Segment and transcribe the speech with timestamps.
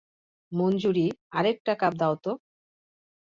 [0.51, 1.05] মঞ্জুরী,
[1.31, 2.31] আরেকটা কাপ দাও তো।